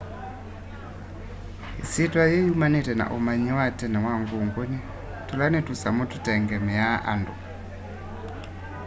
[1.81, 4.79] isyîtwa yîî yumanite na umanyi wa tene wa ngûngûni
[5.27, 7.33] tûla ni tusamu tutengemeaa andu